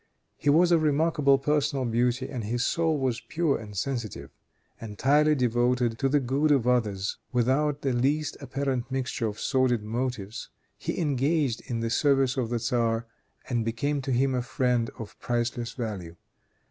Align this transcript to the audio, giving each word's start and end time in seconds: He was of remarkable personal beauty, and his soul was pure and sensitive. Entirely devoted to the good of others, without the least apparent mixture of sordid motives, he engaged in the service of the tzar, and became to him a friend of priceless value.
He 0.35 0.49
was 0.49 0.71
of 0.71 0.81
remarkable 0.81 1.37
personal 1.37 1.85
beauty, 1.85 2.27
and 2.27 2.43
his 2.43 2.65
soul 2.65 2.97
was 2.97 3.21
pure 3.21 3.59
and 3.59 3.77
sensitive. 3.77 4.31
Entirely 4.81 5.35
devoted 5.35 5.99
to 5.99 6.09
the 6.09 6.19
good 6.19 6.49
of 6.49 6.67
others, 6.67 7.19
without 7.31 7.83
the 7.83 7.93
least 7.93 8.35
apparent 8.41 8.89
mixture 8.89 9.27
of 9.27 9.39
sordid 9.39 9.83
motives, 9.83 10.49
he 10.75 10.97
engaged 10.99 11.61
in 11.69 11.81
the 11.81 11.91
service 11.91 12.35
of 12.35 12.49
the 12.49 12.57
tzar, 12.57 13.05
and 13.47 13.63
became 13.63 14.01
to 14.01 14.11
him 14.11 14.33
a 14.33 14.41
friend 14.41 14.89
of 14.97 15.19
priceless 15.19 15.73
value. 15.73 16.15